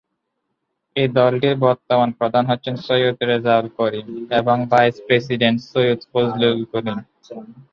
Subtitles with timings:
[0.95, 4.07] এই দলটির বর্তমান প্রধান হচ্ছেন সৈয়দ রেজাউল করিম
[4.39, 6.99] এবং ভাইস প্রেসিডেন্ট সৈয়দ ফয়জুল করীম।